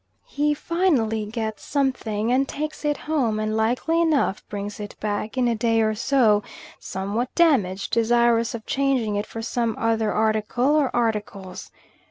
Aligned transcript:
He 0.25 0.55
finally 0.55 1.27
gets 1.27 1.63
something 1.63 2.31
and 2.31 2.49
takes 2.49 2.83
it 2.83 2.97
home, 2.97 3.39
and 3.39 3.55
likely 3.55 4.01
enough 4.01 4.43
brings 4.49 4.79
it 4.79 4.95
back, 4.99 5.37
in 5.37 5.47
a 5.47 5.53
day 5.53 5.79
or 5.79 5.93
so, 5.93 6.41
somewhat 6.79 7.29
damaged, 7.35 7.93
desirous 7.93 8.55
of 8.55 8.65
changing 8.65 9.15
it 9.15 9.27
for 9.27 9.43
some 9.43 9.75
other 9.77 10.11
article 10.11 10.75
or 10.75 10.89
articles. 10.95 11.69